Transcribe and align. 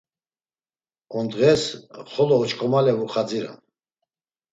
Ondğes, 1.17 1.63
xolo 2.11 2.35
oç̌ǩomale 2.43 2.93
vuxadziram. 2.99 3.57